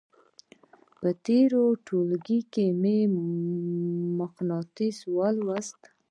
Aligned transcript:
په 0.99 1.09
تېرو 1.25 1.63
ټولګیو 1.87 2.47
کې 2.53 2.65
مو 2.81 2.91
مقناطیس 4.19 4.97
ولوستل. 5.15 5.91